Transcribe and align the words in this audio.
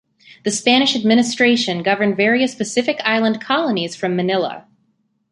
The 0.45 0.49
Spanish 0.49 0.95
Administration 0.95 1.83
governed 1.83 2.17
various 2.17 2.55
Pacific 2.55 2.99
island 3.05 3.39
colonies 3.39 3.95
from 3.95 4.15
Manila. 4.15 4.65